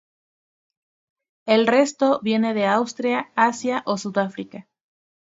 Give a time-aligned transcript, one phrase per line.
[1.45, 4.67] El resto viene de Australia, Asia o Sudáfrica.